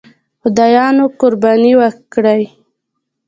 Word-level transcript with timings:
خدایانو 0.41 1.05
قرباني 1.19 1.71
وکړي. 1.79 2.43